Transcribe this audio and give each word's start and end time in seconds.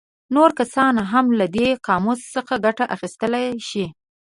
نور 0.35 0.49
کسان 0.59 0.93
هم 1.11 1.25
له 1.39 1.45
دې 1.55 1.67
قاموس 1.87 2.19
څخه 2.35 2.53
ګټه 2.65 2.85
اخیستلی 2.95 3.45
شي. 3.69 3.85